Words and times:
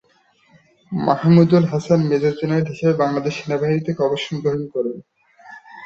Mahmudul 0.91 1.65
Hasan 1.71 1.99
major 2.09 2.33
general 2.39 2.67
হিসেবে 2.71 2.93
বাংলাদেশ 3.01 3.33
সেনাবাহিনী 3.39 3.81
থেকে 3.87 3.99
অবসর 4.03 4.35
গ্রহণ 4.43 4.63
করেন। 4.73 4.97